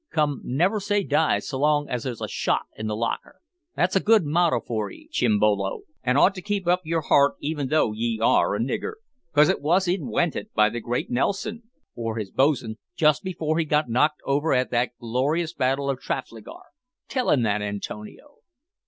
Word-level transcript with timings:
Come, 0.09 0.41
never 0.43 0.79
say 0.79 1.03
die 1.03 1.37
s'long 1.37 1.87
as 1.87 2.05
there's 2.05 2.21
a 2.23 2.27
shot 2.27 2.65
in 2.75 2.87
the 2.87 2.95
locker. 2.95 3.39
That's 3.75 3.95
a 3.95 3.99
good 3.99 4.25
motto 4.25 4.59
for 4.59 4.89
'ee, 4.89 5.07
Chimbolo, 5.11 5.81
and 6.01 6.17
ought 6.17 6.33
to 6.33 6.41
keep 6.41 6.65
up 6.65 6.81
your 6.85 7.01
heart 7.01 7.35
even 7.39 7.67
tho' 7.69 7.91
ye 7.91 8.19
are 8.19 8.55
a 8.55 8.59
nigger, 8.59 8.93
'cause 9.31 9.47
it 9.47 9.61
wos 9.61 9.87
inwented 9.87 10.45
by 10.55 10.71
the 10.71 10.79
great 10.79 11.11
Nelson, 11.11 11.55
and 11.55 11.55
shouted 11.55 11.67
by 11.93 12.01
him, 12.01 12.03
or 12.07 12.17
his 12.17 12.31
bo's'n, 12.31 12.77
just 12.95 13.21
before 13.23 13.59
he 13.59 13.63
got 13.65 13.89
knocked 13.89 14.21
over 14.25 14.53
at 14.53 14.71
the 14.71 14.89
glorious 14.99 15.53
battle 15.53 15.87
of 15.87 15.99
Trafalgar. 15.99 16.63
Tell 17.07 17.29
him 17.29 17.43
that, 17.43 17.61
Antonio." 17.61 18.37